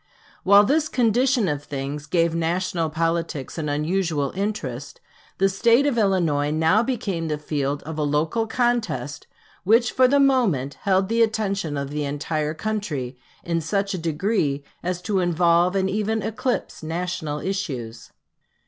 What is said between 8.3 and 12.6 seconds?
contest which for the moment held the attention of the entire